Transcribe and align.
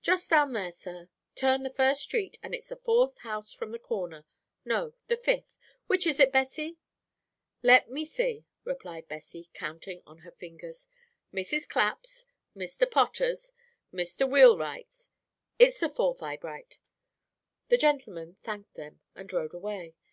"Just 0.00 0.30
down 0.30 0.52
there, 0.52 0.70
sir; 0.70 1.08
turn 1.34 1.64
the 1.64 1.72
first 1.74 2.02
street, 2.02 2.38
and 2.40 2.54
it's 2.54 2.68
the 2.68 2.76
fourth 2.76 3.18
house 3.18 3.52
from 3.52 3.72
the 3.72 3.80
corner. 3.80 4.24
No, 4.64 4.92
the 5.08 5.16
fifth, 5.16 5.58
which 5.88 6.06
is 6.06 6.20
it, 6.20 6.30
Bessie?" 6.30 6.78
"Let 7.64 7.90
me 7.90 8.04
see," 8.04 8.44
replied 8.62 9.08
Bessie, 9.08 9.50
counting 9.54 10.00
on 10.06 10.18
her 10.18 10.30
fingers. 10.30 10.86
"Mrs. 11.34 11.68
Clapp's, 11.68 12.24
Mr. 12.56 12.88
Potter's, 12.88 13.50
Mr. 13.92 14.24
Wheelwright's, 14.30 15.08
it's 15.58 15.80
the 15.80 15.88
fourth, 15.88 16.22
Eyebright." 16.22 16.78
The 17.68 17.76
gentleman 17.76 18.36
thanked 18.44 18.74
them 18.74 19.00
and 19.16 19.32
rode 19.32 19.52
away. 19.52 19.96